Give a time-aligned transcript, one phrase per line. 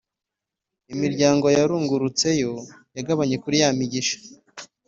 [0.93, 2.51] imiryango yarungurutseyo
[2.97, 4.17] yagabanye kuri ya migisha